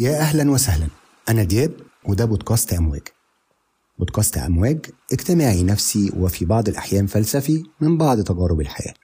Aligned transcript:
يا 0.00 0.20
أهلا 0.20 0.50
وسهلا. 0.50 0.88
أنا 1.28 1.42
دياب 1.44 1.72
وده 2.04 2.24
بودكاست 2.24 2.72
أمواج. 2.72 3.02
بودكاست 3.98 4.38
أمواج 4.38 4.86
اجتماعي 5.12 5.62
نفسي 5.62 6.12
وفي 6.16 6.44
بعض 6.44 6.68
الأحيان 6.68 7.06
فلسفي 7.06 7.64
من 7.80 7.98
بعض 7.98 8.20
تجارب 8.20 8.60
الحياة. 8.60 8.94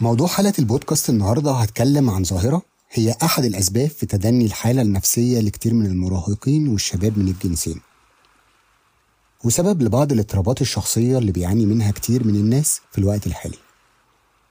موضوع 0.00 0.26
حلقة 0.26 0.52
البودكاست 0.58 1.10
النهاردة 1.10 1.52
هتكلم 1.52 2.10
عن 2.10 2.24
ظاهرة 2.24 2.62
هي 2.90 3.14
أحد 3.22 3.44
الأسباب 3.44 3.88
في 3.88 4.06
تدني 4.06 4.44
الحالة 4.44 4.82
النفسية 4.82 5.40
لكتير 5.40 5.74
من 5.74 5.86
المراهقين 5.86 6.68
والشباب 6.68 7.18
من 7.18 7.28
الجنسين. 7.28 7.80
وسبب 9.44 9.82
لبعض 9.82 10.12
الاضطرابات 10.12 10.60
الشخصية 10.60 11.18
اللي 11.18 11.32
بيعاني 11.32 11.66
منها 11.66 11.90
كتير 11.90 12.24
من 12.26 12.34
الناس 12.34 12.80
في 12.92 12.98
الوقت 12.98 13.26
الحالي. 13.26 13.65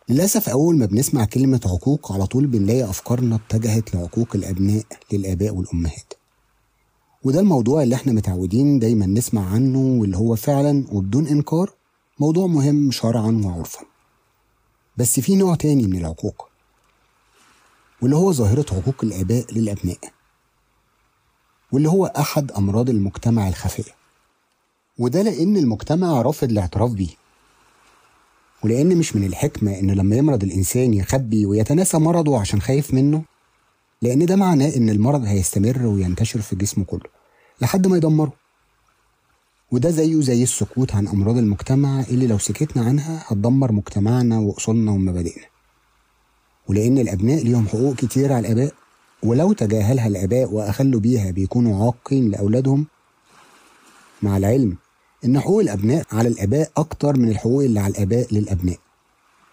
للأسف 0.10 0.50
أول 0.50 0.78
ما 0.78 0.86
بنسمع 0.86 1.26
كلمة 1.26 1.62
عقوق 1.66 2.12
على 2.12 2.26
طول 2.26 2.48
بنلاقي 2.48 2.84
أفكارنا 2.90 3.36
اتجهت 3.36 3.96
لعقوق 3.96 4.28
الأبناء 4.36 4.84
للآباء 5.14 5.56
والأمهات. 5.56 6.14
وده 7.24 7.40
الموضوع 7.40 7.84
اللي 7.84 7.96
إحنا 7.96 8.14
متعودين 8.14 8.80
دايما 8.80 9.06
نسمع 9.06 9.50
عنه 9.50 9.80
واللي 9.80 10.18
هو 10.18 10.36
فعلا 10.36 10.86
وبدون 10.92 11.28
إنكار 11.28 11.74
موضوع 12.20 12.48
مهم 12.48 12.92
شرعا 12.92 13.42
وعرفا. 13.46 13.80
بس 14.98 15.20
في 15.20 15.36
نوع 15.36 15.56
تاني 15.56 15.88
من 15.88 15.98
العقوق 15.98 16.48
واللي 18.02 18.16
هو 18.16 18.32
ظاهرة 18.32 18.66
عقوق 18.72 18.96
الآباء 19.04 19.54
للأبناء. 19.54 20.00
واللي 21.72 21.90
هو 21.90 22.06
أحد 22.06 22.52
أمراض 22.52 22.90
المجتمع 22.90 23.48
الخفية. 23.48 23.92
وده 25.00 25.22
لأن 25.22 25.58
المجتمع 25.58 26.22
رافض 26.22 26.50
الاعتراف 26.50 26.92
بيه. 26.92 27.25
ولأن 28.64 28.98
مش 28.98 29.16
من 29.16 29.24
الحكمة 29.24 29.80
إن 29.80 29.92
لما 29.92 30.16
يمرض 30.16 30.44
الإنسان 30.44 30.94
يخبي 30.94 31.46
ويتناسى 31.46 31.98
مرضه 31.98 32.40
عشان 32.40 32.62
خايف 32.62 32.94
منه؟ 32.94 33.24
لأن 34.02 34.26
ده 34.26 34.36
معناه 34.36 34.76
إن 34.76 34.90
المرض 34.90 35.24
هيستمر 35.26 35.86
وينتشر 35.86 36.42
في 36.42 36.56
جسمه 36.56 36.84
كله 36.86 37.10
لحد 37.62 37.88
ما 37.88 37.98
يدمره. 37.98 38.34
وده 39.72 39.90
زيه 39.90 40.22
زي 40.22 40.44
السكوت 40.44 40.96
عن 40.96 41.08
أمراض 41.08 41.38
المجتمع 41.38 42.02
اللي 42.02 42.28
لو 42.28 42.38
سكتنا 42.38 42.84
عنها 42.86 43.24
هتدمر 43.28 43.72
مجتمعنا 43.72 44.40
وأصولنا 44.40 44.92
ومبادئنا. 44.92 45.46
ولأن 46.68 46.98
الأبناء 46.98 47.44
ليهم 47.44 47.68
حقوق 47.68 47.96
كتير 47.96 48.34
على 48.34 48.48
الآباء 48.48 48.74
ولو 49.24 49.54
تجاهلها 49.54 50.08
الآباء 50.08 50.54
وأخلوا 50.54 51.00
بيها 51.00 51.32
بيكونوا 51.32 51.86
عاقين 51.86 52.32
لأولادهم 52.32 52.86
مع 54.22 54.38
العلم 54.38 54.78
إن 55.26 55.40
حقوق 55.40 55.62
الأبناء 55.62 56.06
على 56.12 56.28
الآباء 56.28 56.72
أكتر 56.78 57.18
من 57.18 57.30
الحقوق 57.30 57.64
اللي 57.64 57.80
على 57.80 57.92
الآباء 57.92 58.34
للأبناء. 58.34 58.78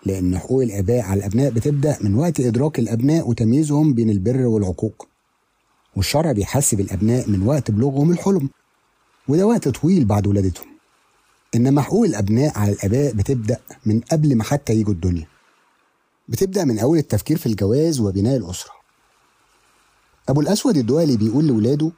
لأن 0.06 0.38
حقوق 0.38 0.62
الآباء 0.62 1.00
على 1.00 1.18
الأبناء 1.18 1.50
بتبدأ 1.50 1.98
من 2.00 2.14
وقت 2.14 2.40
إدراك 2.40 2.78
الأبناء 2.78 3.28
وتمييزهم 3.28 3.94
بين 3.94 4.10
البر 4.10 4.46
والعقوق. 4.46 5.08
والشرع 5.96 6.32
بيحسب 6.32 6.80
الأبناء 6.80 7.30
من 7.30 7.42
وقت 7.42 7.70
بلوغهم 7.70 8.10
الحلم 8.10 8.48
وده 9.28 9.46
وقت 9.46 9.68
طويل 9.68 10.04
بعد 10.04 10.26
ولادتهم. 10.26 10.66
إنما 11.54 11.82
حقوق 11.82 12.04
الأبناء 12.04 12.58
على 12.58 12.72
الآباء 12.72 13.12
بتبدأ 13.12 13.58
من 13.86 14.00
قبل 14.00 14.36
ما 14.36 14.44
حتى 14.44 14.72
يجوا 14.72 14.94
الدنيا. 14.94 15.26
بتبدأ 16.28 16.64
من 16.64 16.78
أول 16.78 16.98
التفكير 16.98 17.38
في 17.38 17.46
الجواز 17.46 18.00
وبناء 18.00 18.36
الأسرة. 18.36 18.72
أبو 20.28 20.40
الأسود 20.40 20.76
الدولي 20.76 21.16
بيقول 21.16 21.46
لولاده 21.46 21.90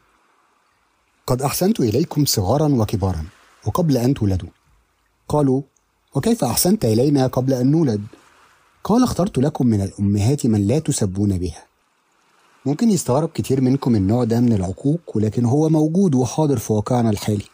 قد 1.26 1.42
أحسنت 1.42 1.80
إليكم 1.80 2.24
صغارا 2.24 2.68
وكبارا 2.68 3.24
وقبل 3.66 3.96
أن 3.96 4.14
تولدوا. 4.14 4.48
قالوا 5.28 5.62
وكيف 6.14 6.44
أحسنت 6.44 6.84
إلينا 6.84 7.26
قبل 7.26 7.52
أن 7.52 7.70
نولد؟ 7.70 8.02
قال 8.84 9.02
اخترت 9.02 9.38
لكم 9.38 9.66
من 9.66 9.80
الأمهات 9.80 10.46
من 10.46 10.66
لا 10.66 10.78
تسبون 10.78 11.38
بها. 11.38 11.64
ممكن 12.66 12.90
يستغرب 12.90 13.28
كتير 13.28 13.60
منكم 13.60 13.96
النوع 13.96 14.24
ده 14.24 14.40
من 14.40 14.52
العقوق 14.52 15.00
ولكن 15.14 15.44
هو 15.44 15.68
موجود 15.68 16.14
وحاضر 16.14 16.58
في 16.58 16.72
واقعنا 16.72 17.10
الحالي. 17.10 17.44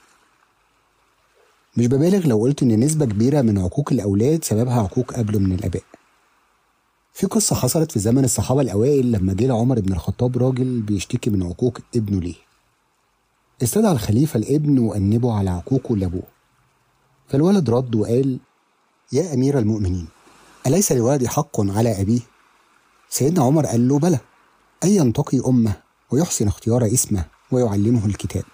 مش 1.77 1.87
ببالغ 1.87 2.27
لو 2.27 2.39
قلت 2.39 2.63
إن 2.63 2.81
نسبة 2.81 3.05
كبيرة 3.05 3.41
من 3.43 3.59
عقوق 3.59 3.93
الأولاد 3.93 4.45
سببها 4.45 4.81
عقوق 4.83 5.13
قبله 5.13 5.39
من 5.39 5.53
الآباء. 5.53 5.83
في 7.13 7.27
قصة 7.27 7.57
حصلت 7.57 7.93
في 7.93 7.99
زمن 7.99 8.25
الصحابة 8.25 8.61
الأوائل 8.61 9.13
لما 9.13 9.33
جه 9.33 9.53
عمر 9.53 9.81
بن 9.81 9.93
الخطاب 9.93 10.39
راجل 10.39 10.81
بيشتكي 10.81 11.31
من 11.31 11.43
عقوق 11.43 11.79
ابنه 11.97 12.21
ليه. 12.21 12.50
استدعى 13.63 13.93
الخليفة 13.93 14.39
الابن 14.39 14.79
وأنبه 14.79 15.33
على 15.33 15.51
عقوقه 15.51 15.97
لأبوه. 15.97 16.23
فالولد 17.29 17.71
رد 17.71 17.95
وقال 17.95 18.39
يا 19.13 19.35
أمير 19.35 19.59
المؤمنين 19.59 20.09
أليس 20.67 20.93
لولدي 20.93 21.29
حق 21.29 21.61
على 21.61 22.01
أبيه؟ 22.01 22.21
سيدنا 23.11 23.45
عمر 23.45 23.67
قال 23.67 23.89
له 23.89 23.99
بلى 23.99 24.19
أن 24.85 24.89
ينتقي 24.89 25.41
أمه 25.47 25.77
ويحسن 26.11 26.49
اختيار 26.49 26.87
اسمه 26.87 27.25
ويعلمه 27.51 28.07
الكتاب. 28.07 28.45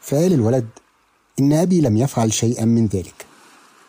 فقال 0.00 0.32
الولد 0.32 0.68
إن 1.40 1.52
أبي 1.52 1.80
لم 1.80 1.96
يفعل 1.96 2.32
شيئا 2.32 2.64
من 2.64 2.86
ذلك 2.86 3.26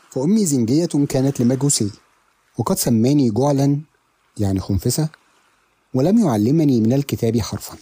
فأمي 0.09 0.45
زنجية 0.45 1.05
كانت 1.09 1.39
لمجوسي 1.39 1.91
وقد 2.57 2.77
سماني 2.77 3.29
جعلا 3.29 3.81
يعني 4.37 4.59
خنفسة 4.59 5.09
ولم 5.93 6.25
يعلمني 6.25 6.81
من 6.81 6.93
الكتاب 6.93 7.39
حرفا. 7.39 7.77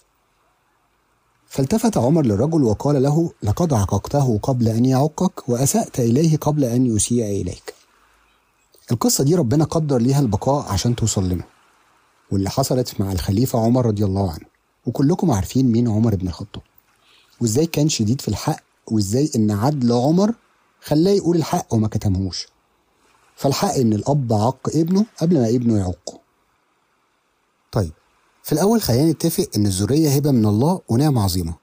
فالتفت 1.56 1.98
عمر 1.98 2.26
للرجل 2.26 2.64
وقال 2.64 3.04
له 3.04 3.32
لقد 3.44 3.74
عققته 3.74 4.40
قبل 4.44 4.68
أن 4.68 4.86
يعقك 4.86 5.50
وأسأت 5.50 6.00
إليه 6.00 6.38
قبل 6.38 6.64
أن 6.64 6.86
يسيء 6.86 7.42
إليك. 7.42 7.74
القصة 8.92 9.24
دي 9.24 9.36
ربنا 9.36 9.66
قدر 9.66 9.98
ليها 9.98 10.20
البقاء 10.20 10.74
عشان 10.74 10.96
توصل 10.96 11.30
لنا 11.30 11.44
واللي 12.32 12.50
حصلت 12.50 13.02
مع 13.02 13.12
الخليفة 13.12 13.60
عمر 13.60 13.86
رضي 13.86 14.06
الله 14.06 14.32
عنه. 14.32 14.46
وكلكم 14.86 15.32
عارفين 15.32 15.72
مين 15.72 15.88
عمر 15.88 16.16
بن 16.16 16.28
الخطاب. 16.28 16.64
وإزاي 17.42 17.66
كان 17.66 17.90
شديد 17.90 18.22
في 18.22 18.28
الحق 18.28 18.64
وإزاي 18.92 19.32
إن 19.36 19.52
عدل 19.52 19.92
عمر 19.92 20.34
خلاه 20.82 21.12
يقول 21.12 21.38
الحق 21.38 21.74
وما 21.74 21.88
كتمهوش. 21.88 22.48
فالحق 23.36 23.74
إن 23.74 23.94
الأب 23.94 24.34
عق 24.34 24.70
ابنه 24.76 25.06
قبل 25.18 25.40
ما 25.40 25.50
ابنه 25.50 25.78
يعقه. 25.78 26.20
طيب 27.72 27.92
في 28.46 28.52
الأول 28.52 28.82
خلينا 28.82 29.12
نتفق 29.12 29.50
إن 29.58 29.66
الذرية 29.66 30.10
هبة 30.10 30.32
من 30.32 30.46
الله 30.46 30.82
ونعمة 30.90 31.24
عظيمة. 31.24 31.54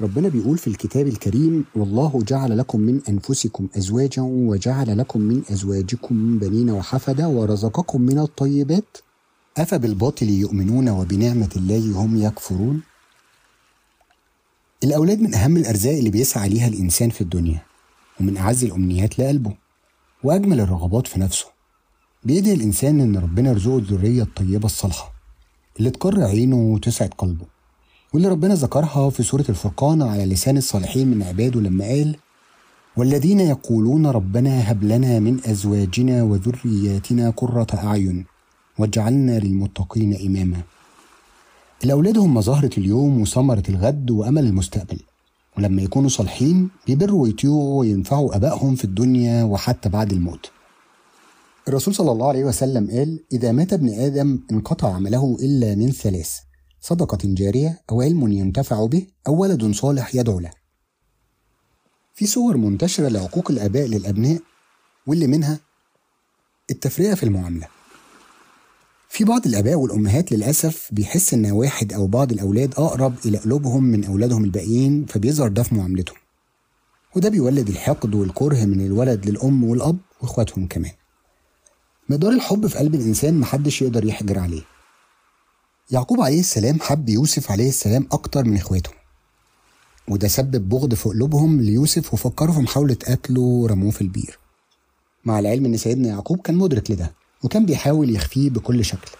ربنا 0.00 0.28
بيقول 0.28 0.58
في 0.58 0.66
الكتاب 0.66 1.06
الكريم: 1.06 1.64
والله 1.74 2.22
جعل 2.26 2.58
لكم 2.58 2.80
من 2.80 3.00
أنفسكم 3.08 3.68
أزواجا 3.76 4.22
وجعل 4.22 4.98
لكم 4.98 5.20
من 5.20 5.42
أزواجكم 5.50 6.38
بنين 6.38 6.70
وحفدة 6.70 7.28
ورزقكم 7.28 8.00
من 8.02 8.18
الطيبات 8.18 8.96
أفبالباطل 9.56 10.28
يؤمنون 10.28 10.88
وبنعمة 10.88 11.50
الله 11.56 12.04
هم 12.04 12.16
يكفرون؟ 12.22 12.82
الأولاد 14.84 15.20
من 15.20 15.34
أهم 15.34 15.56
الأرزاق 15.56 15.92
اللي 15.92 16.10
بيسعى 16.10 16.48
ليها 16.48 16.68
الإنسان 16.68 17.10
في 17.10 17.20
الدنيا 17.20 17.62
ومن 18.20 18.36
أعز 18.36 18.64
الأمنيات 18.64 19.18
لقلبه 19.18 19.56
وأجمل 20.24 20.60
الرغبات 20.60 21.06
في 21.06 21.20
نفسه 21.20 21.46
بيدعي 22.24 22.54
الإنسان 22.54 23.00
إن 23.00 23.16
ربنا 23.16 23.50
يرزقه 23.50 23.78
الذرية 23.78 24.22
الطيبة 24.22 24.66
الصالحة 24.66 25.15
اللي 25.78 25.90
تقر 25.90 26.24
عينه 26.24 26.56
وتسعد 26.56 27.10
قلبه. 27.18 27.44
واللي 28.14 28.28
ربنا 28.28 28.54
ذكرها 28.54 29.10
في 29.10 29.22
سورة 29.22 29.44
الفرقان 29.48 30.02
على 30.02 30.24
لسان 30.24 30.56
الصالحين 30.56 31.08
من 31.08 31.22
عباده 31.22 31.60
لما 31.60 31.84
قال 31.84 32.16
والذين 32.96 33.40
يقولون 33.40 34.06
ربنا 34.06 34.70
هب 34.72 34.84
لنا 34.84 35.18
من 35.18 35.40
أزواجنا 35.46 36.22
وذرياتنا 36.22 37.30
قرة 37.30 37.66
أعين 37.74 38.24
واجعلنا 38.78 39.38
للمتقين 39.38 40.16
إماما. 40.26 40.62
الأولاد 41.84 42.18
هم 42.18 42.40
زهرة 42.40 42.70
اليوم 42.78 43.20
وثمرة 43.20 43.62
الغد 43.68 44.10
وأمل 44.10 44.46
المستقبل. 44.46 45.00
ولما 45.58 45.82
يكونوا 45.82 46.08
صالحين 46.08 46.68
بيبروا 46.86 47.22
ويطيعوا 47.22 47.78
وينفعوا 47.78 48.36
أبائهم 48.36 48.74
في 48.74 48.84
الدنيا 48.84 49.44
وحتى 49.44 49.88
بعد 49.88 50.12
الموت. 50.12 50.50
الرسول 51.68 51.94
صلى 51.94 52.12
الله 52.12 52.28
عليه 52.28 52.44
وسلم 52.44 52.90
قال 52.90 53.24
إذا 53.32 53.52
مات 53.52 53.72
ابن 53.72 53.88
آدم 53.88 54.38
انقطع 54.52 54.94
عمله 54.94 55.36
إلا 55.40 55.74
من 55.74 55.92
ثلاث 55.92 56.38
صدقة 56.80 57.18
جارية 57.24 57.82
أو 57.90 58.02
علم 58.02 58.32
ينتفع 58.32 58.86
به 58.86 59.06
أو 59.26 59.34
ولد 59.40 59.74
صالح 59.74 60.14
يدعو 60.14 60.40
له. 60.40 60.50
في 62.14 62.26
صور 62.26 62.56
منتشرة 62.56 63.08
لعقوق 63.08 63.50
الآباء 63.50 63.86
للأبناء 63.86 64.40
واللي 65.06 65.26
منها 65.26 65.58
التفرقة 66.70 67.14
في 67.14 67.22
المعاملة. 67.22 67.68
في 69.08 69.24
بعض 69.24 69.46
الآباء 69.46 69.74
والأمهات 69.74 70.32
للأسف 70.32 70.88
بيحس 70.92 71.34
إن 71.34 71.50
واحد 71.50 71.92
أو 71.92 72.06
بعض 72.06 72.32
الأولاد 72.32 72.74
أقرب 72.74 73.14
إلى 73.24 73.38
قلوبهم 73.38 73.84
من 73.84 74.04
أولادهم 74.04 74.44
الباقيين 74.44 75.06
فبيظهر 75.06 75.48
ده 75.48 75.62
في 75.62 75.74
معاملتهم. 75.74 76.16
وده 77.16 77.28
بيولد 77.28 77.68
الحقد 77.68 78.14
والكره 78.14 78.64
من 78.64 78.86
الولد 78.86 79.26
للأم 79.30 79.64
والأب 79.64 79.98
وإخواتهم 80.20 80.66
كمان. 80.66 80.92
مقدار 82.08 82.32
الحب 82.32 82.66
في 82.66 82.78
قلب 82.78 82.94
الإنسان 82.94 83.40
محدش 83.40 83.82
يقدر 83.82 84.04
يحجر 84.04 84.38
عليه. 84.38 84.62
يعقوب 85.90 86.20
عليه 86.20 86.40
السلام 86.40 86.80
حب 86.80 87.08
يوسف 87.08 87.50
عليه 87.50 87.68
السلام 87.68 88.06
أكتر 88.12 88.44
من 88.44 88.56
إخواته. 88.56 88.90
وده 90.08 90.28
سبب 90.28 90.68
بغض 90.68 90.94
في 90.94 91.08
قلوبهم 91.08 91.60
ليوسف 91.60 92.14
وفكروا 92.14 92.54
في 92.54 92.60
محاولة 92.60 92.96
قتله 93.08 93.40
ورموه 93.40 93.90
في 93.90 94.00
البير. 94.00 94.38
مع 95.24 95.38
العلم 95.38 95.64
إن 95.64 95.76
سيدنا 95.76 96.08
يعقوب 96.08 96.40
كان 96.40 96.56
مدرك 96.56 96.90
لده 96.90 97.12
وكان 97.44 97.66
بيحاول 97.66 98.16
يخفيه 98.16 98.50
بكل 98.50 98.84
شكل. 98.84 99.10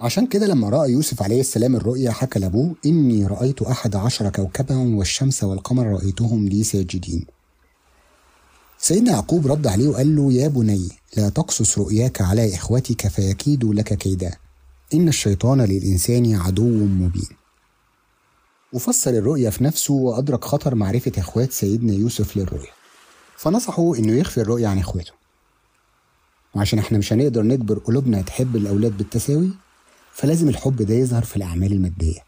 عشان 0.00 0.26
كده 0.26 0.46
لما 0.46 0.68
رأى 0.68 0.90
يوسف 0.92 1.22
عليه 1.22 1.40
السلام 1.40 1.76
الرؤيا 1.76 2.10
حكى 2.10 2.38
لأبوه 2.38 2.74
إني 2.86 3.26
رأيت 3.26 3.62
أحد 3.62 3.96
عشر 3.96 4.28
كوكبا 4.30 4.76
والشمس 4.96 5.44
والقمر 5.44 5.86
رأيتهم 5.86 6.48
لي 6.48 6.64
ساجدين. 6.64 7.26
سيدنا 8.84 9.12
يعقوب 9.12 9.46
رد 9.46 9.66
عليه 9.66 9.88
وقال 9.88 10.16
له 10.16 10.32
يا 10.32 10.48
بني 10.48 10.88
لا 11.16 11.28
تقصص 11.28 11.78
رؤياك 11.78 12.22
على 12.22 12.54
إخوتك 12.54 13.08
فيكيدوا 13.08 13.74
لك 13.74 13.94
كيدا. 13.94 14.36
إن 14.94 15.08
الشيطان 15.08 15.60
للإنسان 15.60 16.34
عدو 16.34 16.84
مبين. 16.84 17.28
وفسر 18.72 19.10
الرؤيا 19.10 19.50
في 19.50 19.64
نفسه 19.64 19.94
وأدرك 19.94 20.44
خطر 20.44 20.74
معرفة 20.74 21.12
إخوات 21.18 21.52
سيدنا 21.52 21.92
يوسف 21.92 22.36
للرؤيا. 22.36 22.70
فنصحه 23.36 23.94
إنه 23.98 24.12
يخفي 24.12 24.40
الرؤيا 24.40 24.68
عن 24.68 24.78
إخواته. 24.78 25.12
وعشان 26.54 26.78
إحنا 26.78 26.98
مش 26.98 27.12
هنقدر 27.12 27.42
نجبر 27.42 27.78
قلوبنا 27.78 28.22
تحب 28.22 28.56
الأولاد 28.56 28.96
بالتساوي 28.96 29.50
فلازم 30.12 30.48
الحب 30.48 30.76
ده 30.82 30.94
يظهر 30.94 31.22
في 31.22 31.36
الأعمال 31.36 31.72
المادية. 31.72 32.20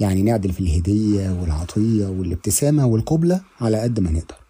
يعني 0.00 0.22
نعدل 0.22 0.52
في 0.52 0.60
الهدية 0.60 1.30
والعطية 1.40 2.06
والابتسامة 2.06 2.86
والقبلة 2.86 3.40
على 3.60 3.80
قد 3.80 4.00
ما 4.00 4.10
نقدر. 4.10 4.47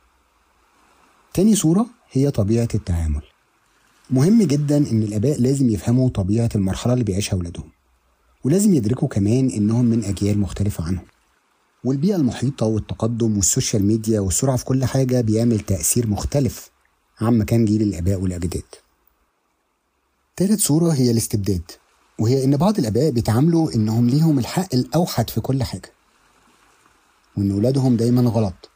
تاني 1.35 1.57
صورة 1.57 1.87
هي 2.13 2.31
طبيعة 2.31 2.69
التعامل. 2.75 3.23
مهم 4.11 4.43
جدا 4.43 4.77
إن 4.77 5.03
الآباء 5.03 5.41
لازم 5.41 5.71
يفهموا 5.71 6.09
طبيعة 6.09 6.49
المرحلة 6.55 6.93
اللي 6.93 7.05
بيعيشها 7.05 7.37
أولادهم 7.37 7.71
ولازم 8.45 8.75
يدركوا 8.75 9.09
كمان 9.09 9.51
إنهم 9.51 9.85
من 9.85 10.05
أجيال 10.05 10.39
مختلفة 10.39 10.85
عنهم. 10.85 11.07
والبيئة 11.85 12.17
المحيطة 12.17 12.67
والتقدم 12.67 13.37
وال 13.37 13.49
social 13.49 13.85
media 13.85 14.21
والسرعة 14.21 14.57
في 14.57 14.65
كل 14.65 14.85
حاجة 14.85 15.21
بيعمل 15.21 15.61
تأثير 15.61 16.07
مختلف 16.07 16.71
عما 17.21 17.45
كان 17.45 17.65
جيل 17.65 17.83
الآباء 17.83 18.21
والأجداد. 18.21 18.63
تالت 20.37 20.61
صورة 20.61 20.93
هي 20.93 21.11
الاستبداد 21.11 21.63
وهي 22.19 22.45
إن 22.45 22.57
بعض 22.57 22.79
الآباء 22.79 23.11
بيتعاملوا 23.11 23.75
إنهم 23.75 24.09
ليهم 24.09 24.39
الحق 24.39 24.75
الأوحد 24.75 25.31
في 25.31 25.41
كل 25.41 25.63
حاجة 25.63 25.93
وإن 27.37 27.53
ولادهم 27.53 27.97
دايما 27.97 28.31
غلط. 28.31 28.71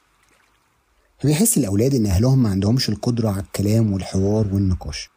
فبيحس 1.23 1.59
الأولاد 1.59 1.95
إن 1.95 2.07
أهلهم 2.07 2.43
ما 2.43 2.49
عندهمش 2.49 2.89
القدرة 2.89 3.29
على 3.29 3.41
الكلام 3.41 3.93
والحوار 3.93 4.55
والنقاش 4.55 5.11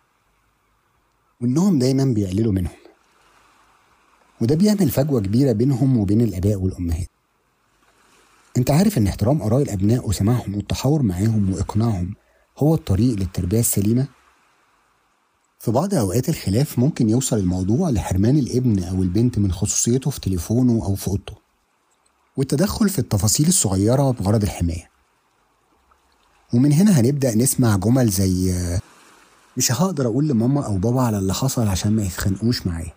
وإنهم 1.42 1.80
دايما 1.80 2.06
بيقللوا 2.06 2.52
منهم. 2.52 2.78
وده 4.42 4.56
بيعمل 4.56 4.90
فجوة 4.90 5.22
كبيرة 5.22 5.52
بينهم 5.52 5.98
وبين 5.98 6.22
الآباء 6.22 6.56
والأمهات. 6.56 7.10
أنت 8.58 8.72
عارف 8.72 8.98
إن 8.98 9.08
احترام 9.08 9.42
آراء 9.42 9.62
الأبناء 9.62 10.10
وسماعهم 10.10 10.56
والتحاور 10.56 11.02
معاهم 11.02 11.54
وإقناعهم 11.54 12.16
هو 12.58 12.76
الطريق 12.76 13.16
للتربية 13.16 13.60
السليمة؟ 13.60 14.08
في 15.60 15.72
بعض 15.72 15.94
أوقات 15.94 16.30
الخلاف 16.30 16.80
ممكن 16.80 17.10
يوصل 17.10 17.38
الموضوع 17.38 17.90
لحرمان 17.90 18.38
الابن 18.38 18.84
أو 18.84 19.04
البنت 19.04 19.40
من 19.40 19.52
خصوصيته 19.52 20.12
في 20.12 20.20
تليفونه 20.20 20.86
أو 20.86 20.96
في 20.96 21.08
أوضته. 21.08 21.34
والتدخل 22.38 22.90
في 22.90 23.00
التفاصيل 23.00 23.48
الصغيرة 23.48 24.12
بغرض 24.12 24.44
الحماية. 24.44 24.95
ومن 26.54 26.74
هنا 26.74 27.00
هنبدأ 27.00 27.36
نسمع 27.36 27.76
جمل 27.76 28.10
زي 28.10 28.56
مش 29.58 29.72
هقدر 29.72 30.06
أقول 30.08 30.28
لماما 30.28 30.66
أو 30.66 30.78
بابا 30.78 31.02
على 31.02 31.18
اللي 31.18 31.34
حصل 31.34 31.68
عشان 31.68 31.92
ما 31.96 32.04
يتخانقوش 32.04 32.68
معايا. 32.68 32.94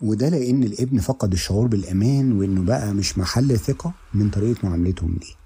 وده 0.00 0.28
لأن 0.28 0.62
الابن 0.64 1.00
فقد 1.00 1.32
الشعور 1.32 1.66
بالأمان 1.66 2.32
وإنه 2.32 2.62
بقى 2.62 2.94
مش 2.94 3.18
محل 3.18 3.58
ثقة 3.58 3.92
من 4.14 4.30
طريقة 4.30 4.68
معاملتهم 4.68 5.16
دي. 5.20 5.36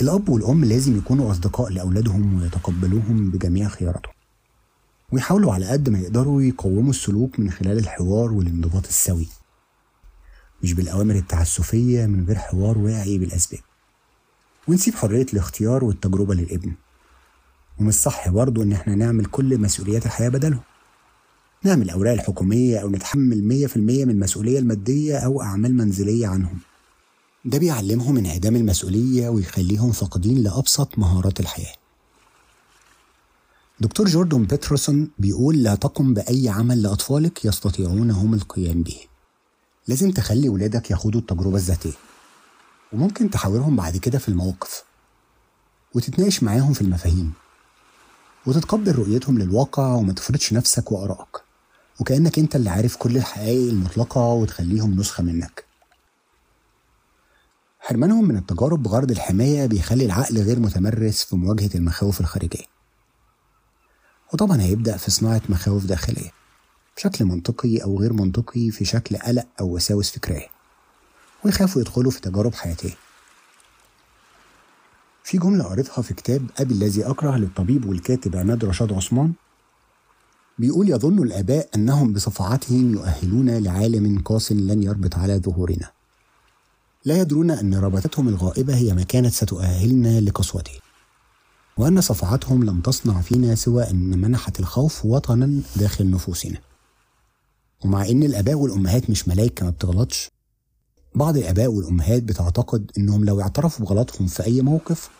الأب 0.00 0.28
والأم 0.28 0.64
لازم 0.64 0.98
يكونوا 0.98 1.30
أصدقاء 1.30 1.68
لأولادهم 1.70 2.42
ويتقبلوهم 2.42 3.30
بجميع 3.30 3.68
خياراتهم. 3.68 4.12
ويحاولوا 5.12 5.54
على 5.54 5.66
قد 5.66 5.88
ما 5.88 5.98
يقدروا 5.98 6.42
يقوموا 6.42 6.90
السلوك 6.90 7.38
من 7.40 7.50
خلال 7.50 7.78
الحوار 7.78 8.32
والانضباط 8.32 8.86
السوي. 8.86 9.28
مش 10.62 10.72
بالأوامر 10.72 11.14
التعسفية 11.14 12.06
من 12.06 12.24
غير 12.26 12.38
حوار 12.38 12.78
واعي 12.78 13.18
بالأسباب. 13.18 13.60
ونسيب 14.68 14.94
حرية 14.94 15.26
الاختيار 15.32 15.84
والتجربة 15.84 16.34
للابن. 16.34 16.72
ومش 17.80 17.94
صح 17.94 18.28
برضه 18.28 18.62
إن 18.62 18.72
إحنا 18.72 18.94
نعمل 18.94 19.24
كل 19.24 19.58
مسؤوليات 19.58 20.06
الحياة 20.06 20.28
بدلهم 20.28 20.60
نعمل 21.62 21.82
الأوراق 21.82 22.12
الحكومية 22.12 22.78
أو 22.78 22.90
نتحمل 22.90 23.44
مية 23.44 23.66
في 23.66 23.76
المية 23.76 24.04
من 24.04 24.10
المسؤولية 24.10 24.58
المادية 24.58 25.16
أو 25.16 25.42
أعمال 25.42 25.74
منزلية 25.74 26.26
عنهم. 26.26 26.58
ده 27.44 27.58
بيعلمهم 27.58 28.16
انعدام 28.16 28.56
المسؤولية 28.56 29.28
ويخليهم 29.28 29.92
فاقدين 29.92 30.42
لأبسط 30.42 30.98
مهارات 30.98 31.40
الحياة. 31.40 31.74
دكتور 33.80 34.06
جوردون 34.06 34.44
بيتروسون 34.44 35.10
بيقول 35.18 35.62
لا 35.62 35.74
تقم 35.74 36.14
بأي 36.14 36.48
عمل 36.48 36.82
لأطفالك 36.82 37.44
يستطيعون 37.44 38.10
هم 38.10 38.34
القيام 38.34 38.82
به. 38.82 38.96
لازم 39.88 40.10
تخلي 40.10 40.48
ولادك 40.48 40.90
يخوضوا 40.90 41.20
التجربة 41.20 41.56
الذاتية. 41.56 41.92
وممكن 42.92 43.30
تحاورهم 43.30 43.76
بعد 43.76 43.96
كده 43.96 44.18
في 44.18 44.28
المواقف 44.28 44.84
وتتناقش 45.94 46.42
معاهم 46.42 46.72
في 46.72 46.82
المفاهيم 46.82 47.32
وتتقبل 48.46 48.96
رؤيتهم 48.96 49.38
للواقع 49.38 49.94
وما 49.94 50.12
تفرضش 50.12 50.52
نفسك 50.52 50.92
وآرائك 50.92 51.36
وكأنك 52.00 52.38
أنت 52.38 52.56
اللي 52.56 52.70
عارف 52.70 52.96
كل 52.96 53.16
الحقائق 53.16 53.68
المطلقة 53.70 54.20
وتخليهم 54.20 55.00
نسخة 55.00 55.22
منك. 55.22 55.64
حرمانهم 57.78 58.28
من 58.28 58.36
التجارب 58.36 58.82
بغرض 58.82 59.10
الحماية 59.10 59.66
بيخلي 59.66 60.04
العقل 60.04 60.38
غير 60.38 60.60
متمرس 60.60 61.24
في 61.24 61.36
مواجهة 61.36 61.70
المخاوف 61.74 62.20
الخارجية. 62.20 62.64
وطبعا 64.32 64.60
هيبدأ 64.60 64.96
في 64.96 65.10
صناعة 65.10 65.42
مخاوف 65.48 65.84
داخلية 65.84 66.30
بشكل 66.96 67.24
منطقي 67.24 67.78
أو 67.78 68.00
غير 68.00 68.12
منطقي 68.12 68.70
في 68.70 68.84
شكل 68.84 69.16
قلق 69.16 69.46
أو 69.60 69.74
وساوس 69.74 70.10
فكرية. 70.10 70.55
ويخافوا 71.46 71.80
يدخلوا 71.80 72.10
في 72.10 72.20
تجارب 72.20 72.54
حياتية 72.54 72.94
في 75.24 75.38
جملة 75.38 75.64
قريتها 75.64 76.02
في 76.02 76.14
كتاب 76.14 76.46
أبي 76.58 76.74
الذي 76.74 77.04
أكره 77.04 77.36
للطبيب 77.36 77.86
والكاتب 77.86 78.36
عماد 78.36 78.64
رشاد 78.64 78.92
عثمان. 78.92 79.32
بيقول 80.58 80.90
يظن 80.90 81.22
الآباء 81.22 81.68
أنهم 81.76 82.12
بصفعاتهم 82.12 82.94
يؤهلون 82.94 83.50
لعالم 83.50 84.18
قاس 84.18 84.52
لن 84.52 84.82
يربط 84.82 85.14
على 85.14 85.38
ظهورنا. 85.38 85.90
لا 87.04 87.20
يدرون 87.20 87.50
أن 87.50 87.74
ربطتهم 87.74 88.28
الغائبة 88.28 88.76
هي 88.76 88.94
ما 88.94 89.02
كانت 89.02 89.32
ستؤهلنا 89.32 90.20
لقسوته 90.20 90.78
وأن 91.76 92.00
صفعاتهم 92.00 92.64
لم 92.64 92.80
تصنع 92.80 93.20
فينا 93.20 93.54
سوى 93.54 93.90
أن 93.90 94.18
منحت 94.20 94.60
الخوف 94.60 95.04
وطنا 95.04 95.60
داخل 95.76 96.10
نفوسنا. 96.10 96.58
ومع 97.84 98.08
أن 98.08 98.22
الآباء 98.22 98.54
والأمهات 98.54 99.10
مش 99.10 99.28
ملايكة 99.28 99.64
ما 99.64 99.70
بتغلطش 99.70 100.35
بعض 101.16 101.36
الآباء 101.36 101.68
والأمهات 101.68 102.22
بتعتقد 102.22 102.90
إنهم 102.98 103.24
لو 103.24 103.40
اعترفوا 103.40 103.86
بغلطهم 103.86 104.26
في 104.26 104.44
أي 104.44 104.60
موقف 104.62 105.10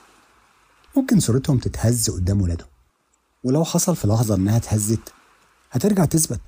ممكن 0.97 1.21
صورتهم 1.21 1.59
تتهز 1.59 2.11
قدام 2.11 2.43
ولادهم. 2.43 2.69
ولو 3.45 3.65
حصل 3.65 3.97
في 3.97 4.07
لحظة 4.09 4.35
إنها 4.35 4.57
اتهزت 4.57 5.13
هترجع 5.71 6.05
تثبت 6.05 6.41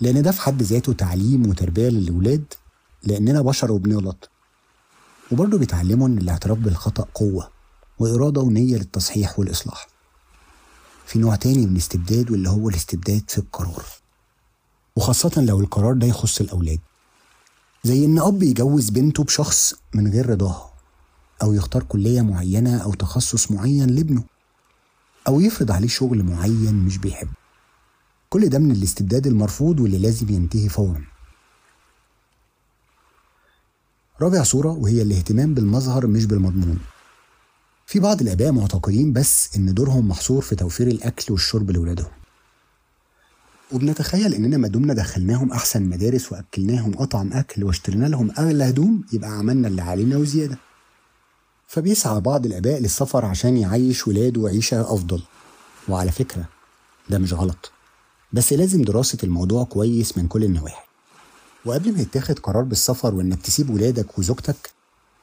لأن 0.00 0.22
ده 0.22 0.30
في 0.30 0.40
حد 0.40 0.62
ذاته 0.62 0.92
تعليم 0.92 1.48
وتربية 1.50 1.88
للولاد 1.88 2.44
لأننا 3.02 3.42
بشر 3.42 3.72
وبنغلط. 3.72 4.30
وبرضه 5.32 5.58
بيتعلموا 5.58 6.08
إن 6.08 6.18
الاعتراف 6.18 6.58
بالخطأ 6.58 7.06
قوة 7.14 7.50
وإرادة 7.98 8.40
ونية 8.40 8.76
للتصحيح 8.76 9.38
والإصلاح. 9.38 9.86
في 11.06 11.18
نوع 11.18 11.36
تاني 11.36 11.66
من 11.66 11.72
الاستبداد 11.72 12.30
واللي 12.30 12.48
هو 12.48 12.68
الاستبداد 12.68 13.22
في 13.28 13.38
القرار. 13.38 13.84
وخاصة 14.96 15.42
لو 15.42 15.60
القرار 15.60 15.94
ده 15.94 16.06
يخص 16.06 16.40
الأولاد. 16.40 16.78
زي 17.84 18.04
إن 18.04 18.18
أب 18.18 18.42
يجوز 18.42 18.90
بنته 18.90 19.24
بشخص 19.24 19.74
من 19.94 20.08
غير 20.12 20.30
رضاها 20.30 20.72
أو 21.42 21.52
يختار 21.54 21.82
كلية 21.82 22.20
معينة 22.22 22.76
أو 22.78 22.92
تخصص 22.94 23.50
معين 23.50 23.90
لابنه 23.90 24.22
أو 25.28 25.40
يفرض 25.40 25.70
عليه 25.72 25.88
شغل 25.88 26.22
معين 26.22 26.74
مش 26.74 26.98
بيحبه. 26.98 27.30
كل 28.30 28.48
ده 28.48 28.58
من 28.58 28.70
الاستبداد 28.70 29.26
المرفوض 29.26 29.80
واللي 29.80 29.98
لازم 29.98 30.28
ينتهي 30.28 30.68
فورا. 30.68 31.04
رابع 34.20 34.42
صورة 34.42 34.68
وهي 34.72 35.02
الاهتمام 35.02 35.54
بالمظهر 35.54 36.06
مش 36.06 36.24
بالمضمون. 36.24 36.78
في 37.86 38.00
بعض 38.00 38.20
الآباء 38.20 38.52
معتقدين 38.52 39.12
بس 39.12 39.56
إن 39.56 39.74
دورهم 39.74 40.08
محصور 40.08 40.42
في 40.42 40.56
توفير 40.56 40.86
الأكل 40.86 41.32
والشرب 41.32 41.70
لأولادهم 41.70 42.10
وبنتخيل 43.72 44.34
إننا 44.34 44.56
ما 44.56 44.68
دمنا 44.68 44.94
دخلناهم 44.94 45.52
أحسن 45.52 45.82
مدارس 45.82 46.32
وأكلناهم 46.32 46.92
أطعم 46.98 47.32
أكل 47.32 47.64
واشترينا 47.64 48.06
لهم 48.06 48.30
أغلى 48.38 48.64
هدوم 48.68 49.04
يبقى 49.12 49.30
عملنا 49.30 49.68
اللي 49.68 49.82
علينا 49.82 50.16
وزيادة. 50.16 50.58
فبيسعى 51.66 52.20
بعض 52.20 52.46
الآباء 52.46 52.80
للسفر 52.80 53.24
عشان 53.24 53.56
يعيش 53.56 54.08
ولاده 54.08 54.48
عيشة 54.48 54.80
أفضل. 54.94 55.22
وعلى 55.88 56.10
فكرة 56.12 56.44
ده 57.10 57.18
مش 57.18 57.32
غلط. 57.32 57.72
بس 58.32 58.52
لازم 58.52 58.82
دراسة 58.82 59.18
الموضوع 59.24 59.64
كويس 59.64 60.18
من 60.18 60.26
كل 60.28 60.44
النواحي. 60.44 60.86
وقبل 61.64 61.92
ما 61.94 62.00
يتاخد 62.00 62.38
قرار 62.38 62.62
بالسفر 62.62 63.14
وإنك 63.14 63.42
تسيب 63.42 63.70
ولادك 63.70 64.18
وزوجتك 64.18 64.70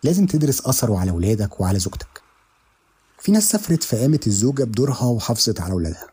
لازم 0.04 0.26
تدرس 0.26 0.68
أثره 0.68 1.00
على 1.00 1.12
ولادك 1.12 1.60
وعلى 1.60 1.80
زوجتك. 1.80 2.22
في 3.20 3.32
ناس 3.32 3.50
سافرت 3.50 3.84
فقامت 3.84 4.28
الزوجة 4.28 4.64
بدورها 4.64 5.04
وحافظت 5.06 5.62
على 5.62 5.74
ولادها 5.74 6.08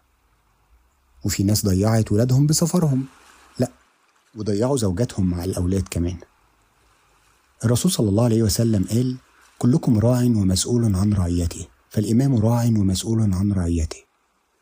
وفي 1.24 1.42
ناس 1.42 1.66
ضيعت 1.66 2.12
ولادهم 2.12 2.46
بسفرهم. 2.46 3.04
لا 3.58 3.70
وضيعوا 4.34 4.76
زوجاتهم 4.76 5.30
مع 5.30 5.44
الأولاد 5.44 5.88
كمان. 5.90 6.16
الرسول 7.64 7.92
صلى 7.92 8.08
الله 8.08 8.24
عليه 8.24 8.42
وسلم 8.42 8.84
قال 8.84 9.16
كلكم 9.58 9.98
راع 9.98 10.20
ومسؤول 10.20 10.96
عن 10.96 11.12
رعيته. 11.12 11.66
فالإمام 11.90 12.36
راع 12.36 12.64
ومسؤول 12.64 13.20
عن 13.20 13.52
رعيته. 13.52 14.02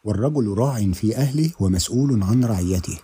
والرجل 0.04 0.54
راع 0.58 0.92
في 0.92 1.16
أهله 1.16 1.50
ومسؤول 1.60 2.22
عن 2.22 2.44
رعيته. 2.44 2.98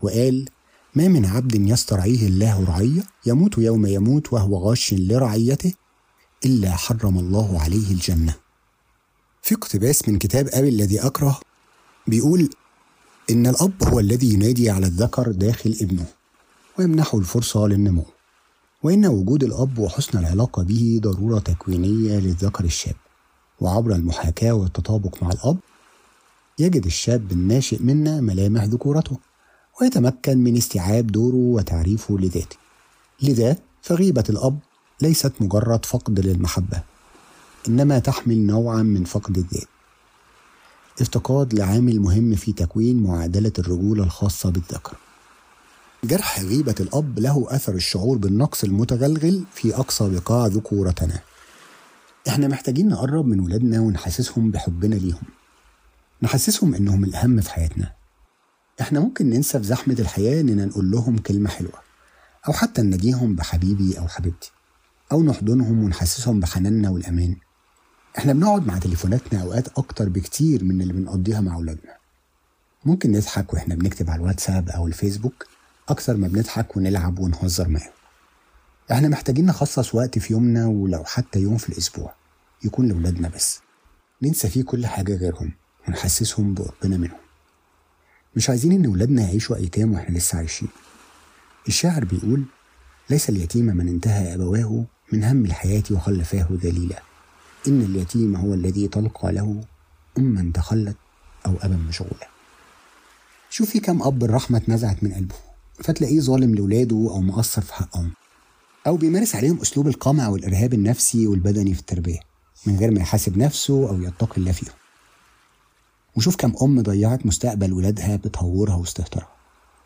وقال 0.00 0.48
ما 0.94 1.08
من 1.08 1.26
عبد 1.26 1.54
يسترعيه 1.54 2.26
الله 2.26 2.64
رعية 2.64 3.02
يموت 3.26 3.58
يوم 3.58 3.86
يموت 3.86 4.32
وهو 4.32 4.56
غاش 4.56 4.94
لرعيته 4.94 5.74
إلا 6.44 6.76
حرم 6.76 7.18
الله 7.18 7.60
عليه 7.60 7.90
الجنة. 7.90 8.34
في 9.42 9.54
اقتباس 9.54 10.08
من 10.08 10.18
كتاب 10.18 10.48
أبي 10.52 10.68
الذي 10.68 11.00
أكره 11.00 11.40
بيقول 12.10 12.50
إن 13.30 13.46
الأب 13.46 13.72
هو 13.82 14.00
الذي 14.00 14.34
ينادي 14.34 14.70
على 14.70 14.86
الذكر 14.86 15.30
داخل 15.32 15.76
ابنه 15.80 16.06
ويمنحه 16.78 17.18
الفرصة 17.18 17.66
للنمو 17.66 18.04
وإن 18.82 19.06
وجود 19.06 19.44
الأب 19.44 19.78
وحسن 19.78 20.18
العلاقة 20.18 20.62
به 20.62 21.00
ضرورة 21.02 21.38
تكوينية 21.38 22.18
للذكر 22.18 22.64
الشاب. 22.64 22.94
وعبر 23.60 23.94
المحاكاة 23.94 24.52
والتطابق 24.52 25.22
مع 25.22 25.30
الأب 25.30 25.58
يجد 26.58 26.86
الشاب 26.86 27.32
الناشئ 27.32 27.82
منا 27.82 28.20
ملامح 28.20 28.64
ذكورته 28.64 29.16
ويتمكن 29.80 30.38
من 30.38 30.56
استيعاب 30.56 31.06
دوره 31.06 31.36
وتعريفه 31.36 32.18
لذاته. 32.18 32.56
لذا 33.22 33.56
فغيبة 33.82 34.24
الأب 34.30 34.58
ليست 35.02 35.32
مجرد 35.40 35.84
فقد 35.84 36.20
للمحبة 36.20 36.82
إنما 37.68 37.98
تحمل 37.98 38.38
نوعا 38.38 38.82
من 38.82 39.04
فقد 39.04 39.38
الذات. 39.38 39.68
افتقاد 41.00 41.54
لعامل 41.54 42.00
مهم 42.00 42.34
في 42.34 42.52
تكوين 42.52 43.02
معادلة 43.02 43.52
الرجولة 43.58 44.04
الخاصة 44.04 44.50
بالذكر. 44.50 44.96
جرح 46.04 46.40
غيبة 46.40 46.74
الأب 46.80 47.18
له 47.18 47.46
أثر 47.48 47.74
الشعور 47.74 48.18
بالنقص 48.18 48.64
المتغلغل 48.64 49.44
في 49.54 49.74
أقصى 49.76 50.10
بقاع 50.10 50.46
ذكورتنا. 50.46 51.20
إحنا 52.28 52.48
محتاجين 52.48 52.88
نقرب 52.88 53.26
من 53.26 53.40
ولادنا 53.40 53.80
ونحسسهم 53.80 54.50
بحبنا 54.50 54.94
ليهم. 54.94 55.22
نحسسهم 56.22 56.74
إنهم 56.74 57.04
الأهم 57.04 57.40
في 57.40 57.50
حياتنا. 57.50 57.92
إحنا 58.80 59.00
ممكن 59.00 59.30
ننسى 59.30 59.58
في 59.58 59.64
زحمة 59.64 59.96
الحياة 59.98 60.40
إننا 60.40 60.64
نقول 60.64 60.90
لهم 60.90 61.18
كلمة 61.18 61.50
حلوة 61.50 61.78
أو 62.48 62.52
حتى 62.52 62.82
نناديهم 62.82 63.34
بحبيبي 63.34 63.98
أو 63.98 64.08
حبيبتي 64.08 64.50
أو 65.12 65.22
نحضنهم 65.22 65.84
ونحسسهم 65.84 66.40
بحناننا 66.40 66.90
والأمان. 66.90 67.36
إحنا 68.18 68.32
بنقعد 68.32 68.66
مع 68.66 68.78
تليفوناتنا 68.78 69.42
أوقات 69.42 69.68
أكتر 69.68 70.08
بكتير 70.08 70.64
من 70.64 70.82
اللي 70.82 70.92
بنقضيها 70.92 71.40
مع 71.40 71.54
أولادنا. 71.54 71.96
ممكن 72.84 73.12
نضحك 73.12 73.54
وإحنا 73.54 73.74
بنكتب 73.74 74.10
على 74.10 74.20
الواتساب 74.20 74.68
أو 74.68 74.86
الفيسبوك 74.86 75.46
أكتر 75.88 76.16
ما 76.16 76.28
بنضحك 76.28 76.76
ونلعب 76.76 77.18
ونهزر 77.18 77.68
معاهم. 77.68 77.90
إحنا 78.92 79.08
محتاجين 79.08 79.46
نخصص 79.46 79.94
وقت 79.94 80.18
في 80.18 80.32
يومنا 80.32 80.66
ولو 80.66 81.04
حتى 81.04 81.38
يوم 81.40 81.56
في 81.56 81.68
الأسبوع 81.68 82.14
يكون 82.64 82.88
لأولادنا 82.88 83.28
بس. 83.28 83.60
ننسى 84.22 84.48
فيه 84.48 84.62
كل 84.62 84.86
حاجة 84.86 85.16
غيرهم 85.16 85.52
ونحسسهم 85.88 86.54
بقربنا 86.54 86.96
منهم. 86.96 87.18
مش 88.36 88.50
عايزين 88.50 88.72
إن 88.72 88.86
ولادنا 88.86 89.22
يعيشوا 89.22 89.56
أيتام 89.56 89.92
وإحنا 89.92 90.18
لسه 90.18 90.38
عايشين. 90.38 90.68
الشاعر 91.68 92.04
بيقول 92.04 92.44
ليس 93.10 93.28
اليتيم 93.30 93.64
من 93.64 93.88
انتهى 93.88 94.34
أبواه 94.34 94.84
من 95.12 95.24
هم 95.24 95.44
الحياة 95.44 95.82
وخلفاه 95.90 96.48
ذليلا 96.52 97.02
إن 97.68 97.82
اليتيم 97.82 98.36
هو 98.36 98.54
الذي 98.54 98.88
تلقى 98.88 99.32
له 99.32 99.64
أما 100.18 100.50
تخلت 100.54 100.96
أو 101.46 101.54
أبا 101.60 101.76
مشغولا. 101.76 102.28
شوف 103.50 103.70
في 103.70 103.80
كم 103.80 104.02
أب 104.02 104.24
الرحمة 104.24 104.58
اتنزعت 104.58 105.04
من 105.04 105.14
قلبه. 105.14 105.34
فتلاقيه 105.84 106.20
ظالم 106.20 106.54
لولاده 106.54 106.96
أو 106.96 107.20
مقصر 107.20 107.62
في 107.62 107.74
حقهم. 107.74 108.10
أو 108.86 108.96
بيمارس 108.96 109.36
عليهم 109.36 109.60
أسلوب 109.60 109.88
القمع 109.88 110.28
والإرهاب 110.28 110.74
النفسي 110.74 111.26
والبدني 111.26 111.74
في 111.74 111.80
التربية 111.80 112.20
من 112.66 112.76
غير 112.76 112.90
ما 112.90 113.00
يحاسب 113.00 113.38
نفسه 113.38 113.88
أو 113.88 114.02
يتقي 114.02 114.36
الله 114.36 114.52
فيهم. 114.52 114.74
وشوف 116.16 116.36
كم 116.36 116.52
أم 116.62 116.82
ضيعت 116.82 117.26
مستقبل 117.26 117.72
ولادها 117.72 118.16
بتهورها 118.16 118.74
واستهتارها 118.74 119.28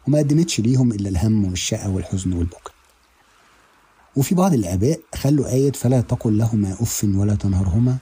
وما 0.08 0.18
قدمتش 0.18 0.60
ليهم 0.60 0.92
إلا 0.92 1.08
الهم 1.08 1.44
والشقة 1.44 1.90
والحزن 1.90 2.32
والبكاء 2.32 2.73
وفي 4.16 4.34
بعض 4.34 4.54
الآباء 4.54 5.00
خلوا 5.14 5.52
آية 5.52 5.72
فلا 5.72 6.00
تقل 6.00 6.38
لهما 6.38 6.72
أف 6.72 7.06
ولا 7.14 7.34
تنهرهما 7.34 7.98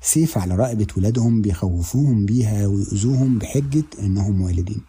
سيف 0.00 0.38
على 0.38 0.56
رقبة 0.56 0.86
ولادهم 0.96 1.42
بيخوفوهم 1.42 2.26
بيها 2.26 2.66
ويؤذوهم 2.66 3.38
بحجة 3.38 3.84
إنهم 3.98 4.42
والدين. 4.42 4.82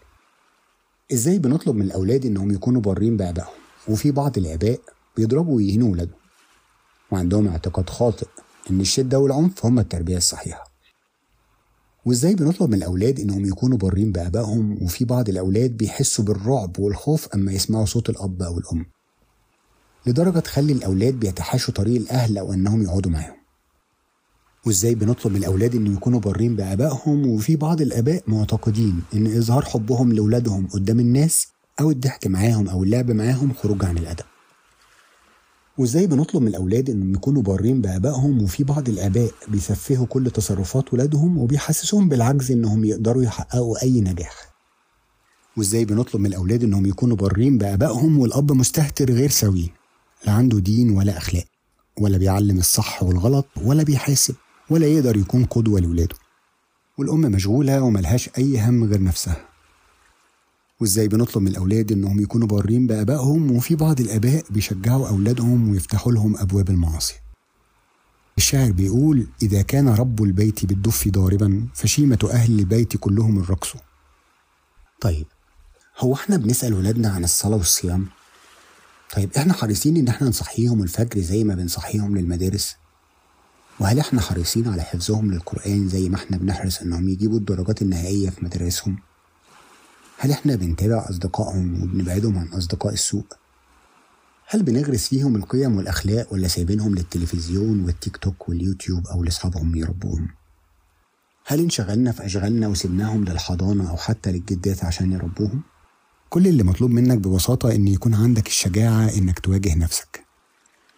إزاي 1.12 1.38
بنطلب 1.38 1.76
من 1.76 1.82
الأولاد 1.82 2.26
إنهم 2.26 2.50
يكونوا 2.50 2.80
بارين 2.80 3.16
بآبائهم؟ 3.16 3.48
وفي 3.88 4.10
بعض 4.10 4.38
الآباء 4.38 4.80
بيضربوا 5.16 5.56
ويهينوا 5.56 5.92
ولادهم. 5.92 6.18
وعندهم 7.10 7.48
اعتقاد 7.48 7.90
خاطئ 7.90 8.26
إن 8.70 8.80
الشدة 8.80 9.18
والعنف 9.18 9.66
هما 9.66 9.80
التربية 9.80 10.16
الصحيحة. 10.16 10.64
وإزاي 12.06 12.34
بنطلب 12.34 12.70
من 12.70 12.76
الأولاد 12.76 13.20
إنهم 13.20 13.44
يكونوا 13.44 13.78
بارين 13.78 14.12
بآبائهم؟ 14.12 14.82
وفي 14.82 15.04
بعض 15.04 15.28
الأولاد 15.28 15.76
بيحسوا 15.76 16.24
بالرعب 16.24 16.78
والخوف 16.78 17.28
أما 17.34 17.52
يسمعوا 17.52 17.84
صوت 17.84 18.10
الأب 18.10 18.42
أو 18.42 18.58
الأم. 18.58 18.93
لدرجة 20.06 20.38
تخلي 20.38 20.72
الأولاد 20.72 21.14
بيتحاشوا 21.14 21.74
طريق 21.74 21.96
الأهل 21.96 22.38
أو 22.38 22.52
إنهم 22.52 22.82
يقعدوا 22.82 23.12
معاهم. 23.12 23.36
وإزاي 24.66 24.94
بنطلب 24.94 25.32
من 25.32 25.38
الأولاد 25.38 25.74
إن 25.74 25.94
يكونوا 25.94 26.20
بارين 26.20 26.56
بآبائهم؟ 26.56 27.26
وفي 27.26 27.56
بعض 27.56 27.80
الآباء 27.80 28.22
معتقدين 28.26 29.02
إن 29.14 29.36
إظهار 29.36 29.64
حبهم 29.64 30.12
لأولادهم 30.12 30.66
قدام 30.66 31.00
الناس 31.00 31.46
أو 31.80 31.90
الضحك 31.90 32.26
معاهم 32.26 32.68
أو 32.68 32.84
اللعب 32.84 33.10
معاهم 33.10 33.52
خروج 33.52 33.84
عن 33.84 33.98
الأدب. 33.98 34.24
وإزاي 35.78 36.06
بنطلب 36.06 36.42
من 36.42 36.48
الأولاد 36.48 36.90
إنهم 36.90 37.14
يكونوا 37.14 37.42
بارين 37.42 37.80
بآبائهم؟ 37.80 38.42
وفي 38.42 38.64
بعض 38.64 38.88
الآباء 38.88 39.30
بيسفهوا 39.48 40.06
كل 40.06 40.30
تصرفات 40.30 40.94
ولادهم 40.94 41.38
وبيحسسوهم 41.38 42.08
بالعجز 42.08 42.52
إنهم 42.52 42.84
يقدروا 42.84 43.22
يحققوا 43.22 43.82
أي 43.82 44.00
نجاح. 44.00 44.54
وإزاي 45.56 45.84
بنطلب 45.84 46.20
من 46.20 46.26
الأولاد 46.26 46.64
إنهم 46.64 46.86
يكونوا 46.86 47.16
بارين 47.16 47.58
بآبائهم 47.58 48.18
والأب 48.18 48.52
مستهتر 48.52 49.12
غير 49.12 49.30
سوي؟ 49.30 49.70
لا 50.26 50.32
عنده 50.32 50.58
دين 50.58 50.90
ولا 50.90 51.18
أخلاق 51.18 51.44
ولا 51.98 52.18
بيعلم 52.18 52.58
الصح 52.58 53.02
والغلط 53.02 53.46
ولا 53.62 53.82
بيحاسب 53.82 54.34
ولا 54.70 54.86
يقدر 54.86 55.16
يكون 55.16 55.44
قدوة 55.44 55.80
لولاده. 55.80 56.16
والأم 56.98 57.20
مشغولة 57.20 57.82
وملهاش 57.82 58.30
أي 58.38 58.60
هم 58.60 58.84
غير 58.84 59.02
نفسها. 59.02 59.48
وإزاي 60.80 61.08
بنطلب 61.08 61.42
من 61.42 61.48
الأولاد 61.48 61.92
إنهم 61.92 62.20
يكونوا 62.20 62.48
بارين 62.48 62.86
بآبائهم 62.86 63.50
وفي 63.50 63.74
بعض 63.74 64.00
الآباء 64.00 64.44
بيشجعوا 64.50 65.08
أولادهم 65.08 65.70
ويفتحوا 65.70 66.12
لهم 66.12 66.36
أبواب 66.36 66.70
المعاصي. 66.70 67.14
الشاعر 68.38 68.72
بيقول 68.72 69.26
إذا 69.42 69.62
كان 69.62 69.88
رب 69.88 70.22
البيت 70.22 70.66
بالدف 70.66 71.08
ضاربا 71.08 71.68
فشيمة 71.74 72.28
أهل 72.32 72.58
البيت 72.58 72.96
كلهم 72.96 73.38
الرقص 73.38 73.72
طيب 75.00 75.26
هو 75.98 76.14
إحنا 76.14 76.36
بنسأل 76.36 76.74
ولادنا 76.74 77.08
عن 77.08 77.24
الصلاة 77.24 77.56
والصيام؟ 77.56 78.06
طيب 79.12 79.30
إحنا 79.36 79.52
حريصين 79.52 79.96
إن 79.96 80.08
إحنا 80.08 80.28
نصحيهم 80.28 80.82
الفجر 80.82 81.20
زي 81.20 81.44
ما 81.44 81.54
بنصحيهم 81.54 82.16
للمدارس؟ 82.18 82.76
وهل 83.80 83.98
إحنا 83.98 84.20
حريصين 84.20 84.68
على 84.68 84.82
حفظهم 84.82 85.30
للقرآن 85.32 85.88
زي 85.88 86.08
ما 86.08 86.16
إحنا 86.16 86.36
بنحرص 86.36 86.80
إنهم 86.80 87.08
يجيبوا 87.08 87.38
الدرجات 87.38 87.82
النهائية 87.82 88.30
في 88.30 88.44
مدارسهم؟ 88.44 88.96
هل 90.18 90.30
إحنا 90.30 90.56
بنتابع 90.56 91.06
أصدقائهم 91.10 91.82
وبنبعدهم 91.82 92.38
عن 92.38 92.46
أصدقاء 92.46 92.92
السوء 92.92 93.24
هل 94.46 94.62
بنغرس 94.62 95.08
فيهم 95.08 95.36
القيم 95.36 95.76
والأخلاق 95.76 96.32
ولا 96.32 96.48
سايبينهم 96.48 96.94
للتلفزيون 96.94 97.84
والتيك 97.84 98.16
توك 98.16 98.48
واليوتيوب 98.48 99.06
أو 99.06 99.24
لاصحابهم 99.24 99.76
يربوهم؟ 99.76 100.28
هل 101.46 101.60
انشغلنا 101.60 102.12
في 102.12 102.24
أشغالنا 102.26 102.68
وسبناهم 102.68 103.24
للحضانة 103.24 103.90
أو 103.90 103.96
حتى 103.96 104.32
للجدات 104.32 104.84
عشان 104.84 105.12
يربوهم؟ 105.12 105.62
كل 106.30 106.46
اللي 106.46 106.62
مطلوب 106.62 106.90
منك 106.90 107.18
ببساطة 107.18 107.74
إن 107.74 107.88
يكون 107.88 108.14
عندك 108.14 108.46
الشجاعة 108.46 109.08
إنك 109.18 109.38
تواجه 109.38 109.74
نفسك. 109.74 110.24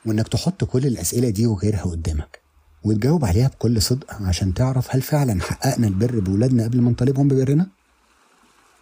وإنك 0.06 0.28
تحط 0.28 0.64
كل 0.64 0.86
الأسئلة 0.86 1.30
دي 1.30 1.46
وغيرها 1.46 1.82
قدامك. 1.82 2.40
وتجاوب 2.84 3.24
عليها 3.24 3.48
بكل 3.48 3.82
صدق 3.82 4.12
عشان 4.12 4.54
تعرف 4.54 4.94
هل 4.94 5.02
فعلا 5.02 5.40
حققنا 5.40 5.86
البر 5.86 6.20
بولادنا 6.20 6.64
قبل 6.64 6.80
ما 6.80 6.90
نطالبهم 6.90 7.28
ببرنا. 7.28 7.66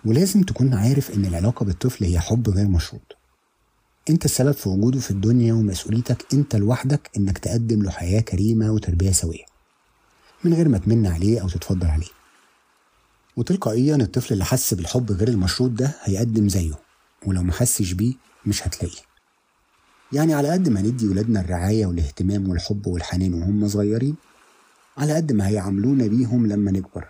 ولازم 0.04 0.42
تكون 0.42 0.74
عارف 0.74 1.10
إن 1.10 1.24
العلاقة 1.24 1.64
بالطفل 1.64 2.04
هي 2.04 2.20
حب 2.20 2.50
غير 2.50 2.68
مشروط. 2.68 3.16
أنت 4.10 4.24
السبب 4.24 4.52
في 4.52 4.68
وجوده 4.68 5.00
في 5.00 5.10
الدنيا 5.10 5.52
ومسؤوليتك 5.54 6.26
أنت 6.34 6.56
لوحدك 6.56 7.10
إنك 7.16 7.38
تقدم 7.38 7.82
له 7.82 7.90
حياة 7.90 8.20
كريمة 8.20 8.70
وتربية 8.70 9.12
سوية. 9.12 9.44
من 10.44 10.54
غير 10.54 10.68
ما 10.68 10.78
تمن 10.78 11.06
عليه 11.06 11.40
أو 11.40 11.48
تتفضل 11.48 11.86
عليه. 11.86 12.23
وتلقائيا 13.36 13.96
الطفل 13.96 14.32
اللي 14.34 14.44
حس 14.44 14.74
بالحب 14.74 15.12
غير 15.12 15.28
المشروط 15.28 15.70
ده 15.70 15.94
هيقدم 16.02 16.48
زيه 16.48 16.74
ولو 17.26 17.42
ما 17.42 17.52
حسش 17.52 17.92
بيه 17.92 18.14
مش 18.46 18.66
هتلاقيه. 18.66 19.02
يعني 20.12 20.34
على 20.34 20.50
قد 20.50 20.68
ما 20.68 20.80
ندي 20.82 21.08
ولادنا 21.08 21.40
الرعاية 21.40 21.86
والاهتمام 21.86 22.48
والحب 22.48 22.86
والحنان 22.86 23.34
وهم 23.34 23.68
صغيرين 23.68 24.14
على 24.98 25.14
قد 25.14 25.32
ما 25.32 25.48
هيعاملونا 25.48 26.06
بيهم 26.06 26.46
لما 26.46 26.70
نكبر 26.70 27.08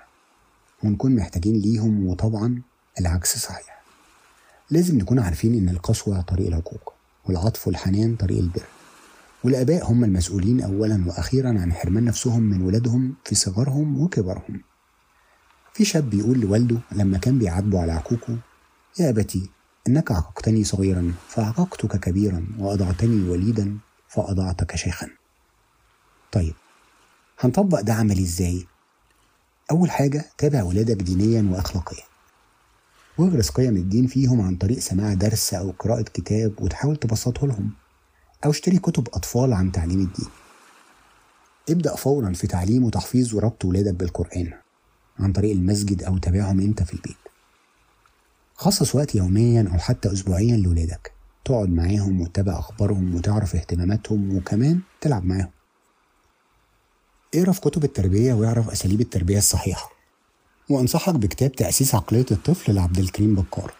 ونكون 0.82 1.16
محتاجين 1.16 1.54
ليهم 1.56 2.06
وطبعا 2.06 2.62
العكس 3.00 3.38
صحيح. 3.38 3.82
لازم 4.70 4.98
نكون 4.98 5.18
عارفين 5.18 5.54
إن 5.54 5.68
القسوة 5.68 6.20
طريق 6.20 6.46
العقوق 6.46 6.92
والعطف 7.24 7.66
والحنان 7.66 8.16
طريق 8.16 8.38
البر 8.38 8.62
والآباء 9.44 9.90
هم 9.92 10.04
المسؤولين 10.04 10.60
أولا 10.60 11.04
وأخيرا 11.06 11.48
عن 11.48 11.72
حرمان 11.72 12.04
نفسهم 12.04 12.42
من 12.42 12.62
ولادهم 12.62 13.14
في 13.24 13.34
صغرهم 13.34 14.00
وكبرهم. 14.00 14.60
في 15.74 15.84
شاب 15.84 16.10
بيقول 16.10 16.40
لوالده 16.40 16.78
لما 16.92 17.18
كان 17.18 17.38
بيعاتبه 17.38 17.80
على 17.80 17.92
عقوقه 17.92 18.38
يا 19.00 19.10
أبتي 19.10 19.50
إنك 19.88 20.12
عققتني 20.12 20.64
صغيرا 20.64 21.14
فعققتك 21.28 22.00
كبيرا 22.00 22.46
وأضعتني 22.58 23.28
وليدا 23.28 23.78
فأضعتك 24.08 24.76
شيخا. 24.76 25.10
طيب 26.32 26.54
هنطبق 27.40 27.80
ده 27.80 27.94
عملي 27.94 28.22
إزاي؟ 28.22 28.66
أول 29.70 29.90
حاجة 29.90 30.24
تابع 30.38 30.62
ولادك 30.62 31.02
دينيا 31.02 31.50
وأخلاقيا. 31.50 32.04
واغرس 33.18 33.50
قيم 33.50 33.76
الدين 33.76 34.06
فيهم 34.06 34.40
عن 34.40 34.56
طريق 34.56 34.78
سماع 34.78 35.14
درس 35.14 35.54
أو 35.54 35.70
قراءة 35.78 36.02
كتاب 36.02 36.62
وتحاول 36.62 36.96
تبسطه 36.96 37.46
لهم 37.46 37.70
أو 38.44 38.50
اشتري 38.50 38.78
كتب 38.78 39.08
أطفال 39.08 39.52
عن 39.52 39.72
تعليم 39.72 40.00
الدين. 40.00 40.28
ابدأ 41.70 41.96
فورا 41.96 42.32
في 42.32 42.46
تعليم 42.46 42.84
وتحفيظ 42.84 43.34
وربط 43.34 43.64
ولادك 43.64 43.94
بالقرآن. 43.94 44.63
عن 45.18 45.32
طريق 45.32 45.52
المسجد 45.52 46.02
أو 46.02 46.18
تابعهم 46.18 46.60
أنت 46.60 46.82
في 46.82 46.94
البيت. 46.94 47.16
خصص 48.54 48.94
وقت 48.94 49.14
يوميا 49.14 49.68
أو 49.72 49.78
حتى 49.78 50.12
أسبوعيا 50.12 50.56
لولادك. 50.56 51.12
تقعد 51.44 51.68
معاهم 51.68 52.20
وتتابع 52.20 52.58
أخبارهم 52.58 53.14
وتعرف 53.14 53.56
اهتماماتهم 53.56 54.36
وكمان 54.36 54.80
تلعب 55.00 55.24
معاهم. 55.24 55.50
اقرأ 57.34 57.52
في 57.52 57.60
كتب 57.60 57.84
التربية 57.84 58.34
واعرف 58.34 58.70
أساليب 58.70 59.00
التربية 59.00 59.38
الصحيحة. 59.38 59.90
وأنصحك 60.70 61.14
بكتاب 61.14 61.52
تأسيس 61.52 61.94
عقلية 61.94 62.26
الطفل 62.30 62.74
لعبد 62.74 62.98
الكريم 62.98 63.34
بكار. 63.34 63.74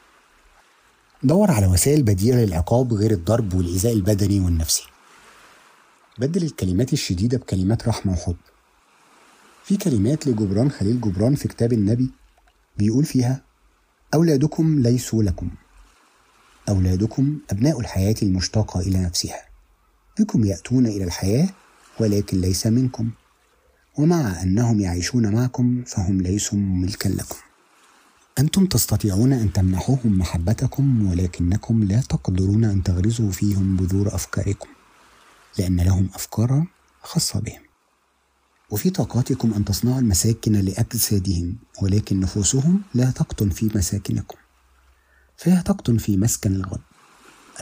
دور 1.22 1.50
على 1.50 1.66
وسائل 1.66 2.02
بديلة 2.02 2.44
للعقاب 2.44 2.92
غير 2.92 3.10
الضرب 3.10 3.54
والإيذاء 3.54 3.92
البدني 3.92 4.40
والنفسي. 4.40 4.84
بدل 6.18 6.42
الكلمات 6.42 6.92
الشديدة 6.92 7.38
بكلمات 7.38 7.88
رحمة 7.88 8.12
وحب. 8.12 8.36
في 9.64 9.76
كلمات 9.76 10.26
لجبران 10.26 10.70
خليل 10.70 11.00
جبران 11.00 11.34
في 11.34 11.48
كتاب 11.48 11.72
النبي 11.72 12.10
بيقول 12.78 13.04
فيها 13.04 13.42
أولادكم 14.14 14.78
ليسوا 14.78 15.22
لكم. 15.22 15.50
أولادكم 16.68 17.38
أبناء 17.50 17.80
الحياة 17.80 18.14
المشتاقة 18.22 18.80
إلى 18.80 18.98
نفسها. 19.02 19.40
بكم 20.18 20.44
يأتون 20.44 20.86
إلى 20.86 21.04
الحياة 21.04 21.48
ولكن 22.00 22.40
ليس 22.40 22.66
منكم. 22.66 23.10
ومع 23.98 24.42
أنهم 24.42 24.80
يعيشون 24.80 25.34
معكم 25.34 25.84
فهم 25.86 26.20
ليسوا 26.20 26.58
ملكا 26.58 27.08
لكم. 27.08 27.36
أنتم 28.38 28.66
تستطيعون 28.66 29.32
أن 29.32 29.52
تمنحوهم 29.52 30.18
محبتكم 30.18 31.10
ولكنكم 31.10 31.84
لا 31.84 32.00
تقدرون 32.00 32.64
أن 32.64 32.82
تغرزوا 32.82 33.30
فيهم 33.30 33.76
بذور 33.76 34.14
أفكاركم 34.14 34.68
لأن 35.58 35.80
لهم 35.80 36.08
أفكارا 36.14 36.66
خاصة 37.02 37.40
بهم. 37.40 37.73
وفي 38.70 38.90
طاقاتكم 38.90 39.54
أن 39.54 39.64
تصنعوا 39.64 39.98
المساكن 39.98 40.52
لأجسادهم 40.52 41.56
ولكن 41.82 42.20
نفوسهم 42.20 42.82
لا 42.94 43.10
تقطن 43.10 43.50
في 43.50 43.70
مساكنكم. 43.74 44.38
فهي 45.36 45.62
تقطن 45.62 45.96
في 45.96 46.16
مسكن 46.16 46.54
الغد 46.54 46.80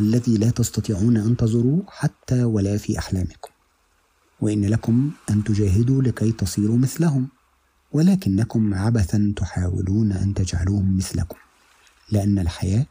الذي 0.00 0.36
لا 0.36 0.50
تستطيعون 0.50 1.16
أن 1.16 1.36
تزوروه 1.36 1.84
حتى 1.88 2.44
ولا 2.44 2.78
في 2.78 2.98
أحلامكم. 2.98 3.50
وإن 4.40 4.64
لكم 4.64 5.10
أن 5.30 5.44
تجاهدوا 5.44 6.02
لكي 6.02 6.32
تصيروا 6.32 6.78
مثلهم 6.78 7.28
ولكنكم 7.92 8.74
عبثا 8.74 9.32
تحاولون 9.36 10.12
أن 10.12 10.34
تجعلوهم 10.34 10.96
مثلكم 10.96 11.36
لأن 12.12 12.38
الحياة 12.38 12.86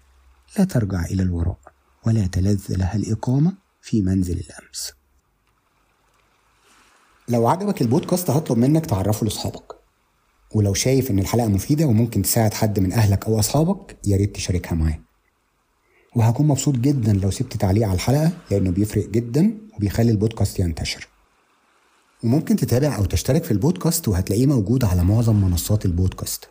لا 0.57 0.63
ترجع 0.63 1.05
إلى 1.05 1.23
الوراء 1.23 1.59
ولا 2.05 2.27
تلذ 2.27 2.61
لها 2.69 2.95
الإقامة 2.95 3.53
في 3.81 4.01
منزل 4.01 4.33
الأمس. 4.33 4.93
لو 7.31 7.47
عجبك 7.47 7.81
البودكاست 7.81 8.29
هطلب 8.29 8.57
منك 8.57 8.85
تعرفه 8.85 9.23
لأصحابك. 9.23 9.75
ولو 10.55 10.73
شايف 10.73 11.11
إن 11.11 11.19
الحلقة 11.19 11.47
مفيدة 11.47 11.85
وممكن 11.85 12.21
تساعد 12.21 12.53
حد 12.53 12.79
من 12.79 12.93
أهلك 12.93 13.25
أو 13.25 13.39
أصحابك 13.39 13.97
يا 14.07 14.17
ريت 14.17 14.35
تشاركها 14.35 14.75
معاه 14.75 14.99
وهكون 16.15 16.47
مبسوط 16.47 16.75
جدا 16.75 17.13
لو 17.13 17.31
سبت 17.31 17.57
تعليق 17.57 17.87
على 17.87 17.95
الحلقة 17.95 18.31
لأنه 18.51 18.71
بيفرق 18.71 19.09
جدا 19.09 19.57
وبيخلي 19.77 20.11
البودكاست 20.11 20.59
ينتشر. 20.59 21.07
وممكن 22.23 22.55
تتابع 22.55 22.97
أو 22.97 23.05
تشترك 23.05 23.43
في 23.43 23.51
البودكاست 23.51 24.07
وهتلاقيه 24.07 24.45
موجود 24.45 24.83
على 24.83 25.03
معظم 25.03 25.35
منصات 25.35 25.85
البودكاست. 25.85 26.49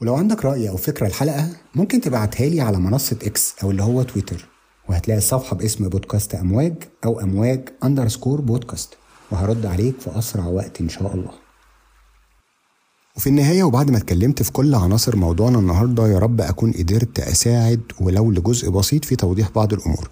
ولو 0.00 0.14
عندك 0.14 0.44
رأي 0.44 0.68
أو 0.68 0.76
فكرة 0.76 1.06
الحلقة 1.06 1.48
ممكن 1.74 2.00
تبعتها 2.00 2.46
لي 2.48 2.60
على 2.60 2.78
منصة 2.78 3.18
إكس 3.22 3.54
أو 3.62 3.70
اللي 3.70 3.82
هو 3.82 4.02
تويتر 4.02 4.48
وهتلاقي 4.88 5.18
الصفحة 5.18 5.56
باسم 5.56 5.88
بودكاست 5.88 6.34
أمواج 6.34 6.74
أو 7.04 7.20
أمواج 7.20 7.68
أندرسكور 7.84 8.40
بودكاست 8.40 8.96
وهرد 9.30 9.66
عليك 9.66 10.00
في 10.00 10.18
أسرع 10.18 10.46
وقت 10.46 10.80
إن 10.80 10.88
شاء 10.88 11.14
الله. 11.14 11.32
وفي 13.16 13.26
النهاية 13.26 13.62
وبعد 13.62 13.90
ما 13.90 13.98
اتكلمت 13.98 14.42
في 14.42 14.52
كل 14.52 14.74
عناصر 14.74 15.16
موضوعنا 15.16 15.58
النهاردة 15.58 16.08
يا 16.08 16.18
رب 16.18 16.40
أكون 16.40 16.72
قدرت 16.72 17.20
أساعد 17.20 17.82
ولو 18.00 18.30
لجزء 18.30 18.70
بسيط 18.70 19.04
في 19.04 19.16
توضيح 19.16 19.50
بعض 19.50 19.72
الأمور. 19.72 20.08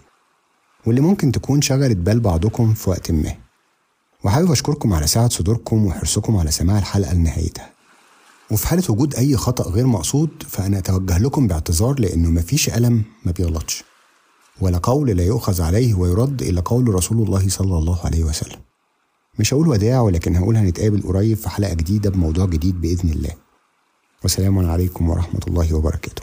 واللي 0.86 1.00
ممكن 1.00 1.32
تكون 1.32 1.62
شغلت 1.62 1.96
بال 1.96 2.20
بعضكم 2.20 2.74
في 2.74 2.90
وقت 2.90 3.10
ما. 3.10 3.34
وحابب 4.24 4.50
أشكركم 4.50 4.92
على 4.92 5.06
سعة 5.06 5.28
صدوركم 5.28 5.86
وحرصكم 5.86 6.36
على 6.36 6.50
سماع 6.50 6.78
الحلقة 6.78 7.14
لنهايتها. 7.14 7.70
وفي 8.50 8.66
حالة 8.66 8.82
وجود 8.88 9.14
أي 9.14 9.36
خطأ 9.36 9.70
غير 9.70 9.86
مقصود 9.86 10.30
فأنا 10.48 10.78
أتوجه 10.78 11.18
لكم 11.18 11.46
باعتذار 11.46 12.00
لأنه 12.00 12.30
مفيش 12.30 12.68
ألم 12.68 13.02
ما 13.24 13.32
بيغلطش. 13.32 13.84
ولا 14.60 14.78
قول 14.78 15.10
لا 15.10 15.24
يؤخذ 15.24 15.62
عليه 15.62 15.94
ويرد 15.94 16.42
إلا 16.42 16.60
قول 16.60 16.94
رسول 16.94 17.26
الله 17.26 17.48
صلى 17.48 17.78
الله 17.78 18.00
عليه 18.04 18.24
وسلم. 18.24 18.65
مش 19.38 19.54
هقول 19.54 19.68
وداع 19.68 20.00
ولكن 20.00 20.36
هقول 20.36 20.56
هنتقابل 20.56 21.02
قريب 21.02 21.36
في 21.36 21.48
حلقة 21.48 21.74
جديدة 21.74 22.10
بموضوع 22.10 22.46
جديد 22.46 22.80
بإذن 22.80 23.10
الله. 23.10 23.30
والسلام 24.22 24.58
عليكم 24.58 25.10
ورحمة 25.10 25.40
الله 25.48 25.74
وبركاته. 25.74 26.22